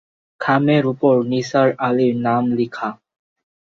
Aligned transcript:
খামের 0.41 0.83
ওপর 0.91 1.15
নিসার 1.31 1.69
আলির 1.87 2.15
নাম 2.25 2.43
লেখা। 2.57 2.89